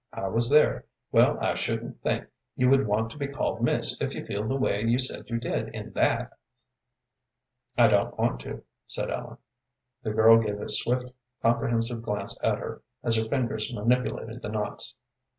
I 0.13 0.29
was 0.29 0.49
there. 0.49 0.85
Well, 1.11 1.37
I 1.39 1.53
shouldn't 1.53 2.01
think 2.01 2.25
you 2.55 2.69
would 2.69 2.87
want 2.87 3.11
to 3.11 3.19
be 3.19 3.27
called 3.27 3.61
miss 3.61 4.01
if 4.01 4.15
you 4.15 4.25
feel 4.25 4.47
the 4.47 4.55
way 4.55 4.81
you 4.83 4.97
said 4.97 5.29
you 5.29 5.37
did 5.39 5.67
in 5.75 5.91
that." 5.93 6.31
"I 7.77 7.87
don't 7.87 8.17
want 8.17 8.39
to," 8.41 8.63
said 8.87 9.11
Ellen. 9.11 9.37
The 10.01 10.09
girl 10.09 10.39
gave 10.41 10.59
a 10.59 10.69
swift, 10.69 11.11
comprehensive 11.43 12.01
glance 12.01 12.35
at 12.41 12.57
her 12.57 12.81
as 13.03 13.15
her 13.17 13.25
fingers 13.25 13.71
manipulated 13.71 14.41
the 14.41 14.49
knots. 14.49 14.95